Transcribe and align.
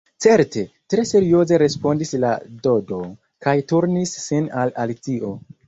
"Certe," 0.23 0.61
tre 0.93 1.03
serioze 1.09 1.59
respondis 1.63 2.15
la 2.25 2.33
Dodo, 2.65 3.01
kaj 3.47 3.55
turnis 3.73 4.17
sin 4.27 4.51
al 4.67 4.77
Alicio. 4.87 5.35